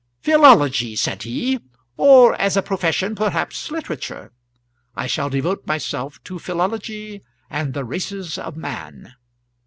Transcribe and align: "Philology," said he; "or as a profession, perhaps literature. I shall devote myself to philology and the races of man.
"Philology," 0.23 0.95
said 0.95 1.21
he; 1.21 1.59
"or 1.95 2.33
as 2.41 2.57
a 2.57 2.63
profession, 2.63 3.13
perhaps 3.13 3.69
literature. 3.69 4.31
I 4.95 5.05
shall 5.05 5.29
devote 5.29 5.67
myself 5.67 6.19
to 6.23 6.39
philology 6.39 7.21
and 7.51 7.75
the 7.75 7.85
races 7.85 8.39
of 8.39 8.57
man. 8.57 9.13